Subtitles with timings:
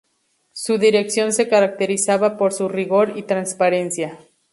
[0.53, 4.17] Su dirección se caracterizaba por su rigor y transparencia.